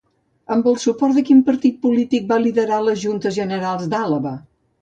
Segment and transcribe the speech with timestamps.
[0.53, 4.37] Amb el suport de quin partit polític va liderar les Juntes Generals d'Àlaba?